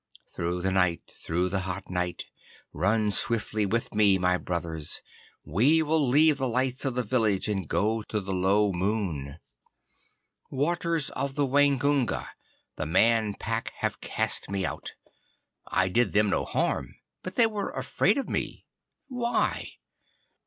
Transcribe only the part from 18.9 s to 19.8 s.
Why?